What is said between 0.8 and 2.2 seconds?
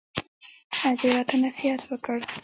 ادې راته نصيحت وکړ.